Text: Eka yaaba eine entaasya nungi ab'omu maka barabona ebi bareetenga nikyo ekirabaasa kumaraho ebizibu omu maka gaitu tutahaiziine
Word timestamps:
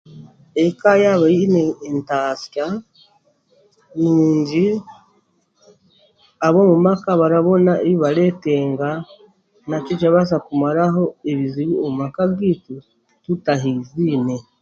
Eka 0.65 0.91
yaaba 1.03 1.27
eine 1.39 1.63
entaasya 1.89 2.65
nungi 4.01 4.65
ab'omu 6.47 6.75
maka 6.87 7.11
barabona 7.21 7.71
ebi 7.85 8.01
bareetenga 8.03 8.89
nikyo 9.67 9.91
ekirabaasa 9.93 10.37
kumaraho 10.47 11.03
ebizibu 11.31 11.75
omu 11.85 11.95
maka 12.01 12.23
gaitu 12.37 12.75
tutahaiziine 13.23 14.35